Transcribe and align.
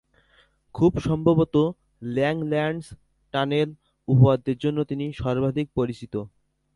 খুব 0.75 0.91
সম্ভবত 0.99 1.55
ল্যাংল্যান্ডস-টানেল 2.07 3.69
উপপাদ্যের 4.07 4.57
জন্য 4.57 4.77
তিনি 4.89 5.05
সর্বাধিক 5.13 5.67
পরিচিত। 5.75 6.13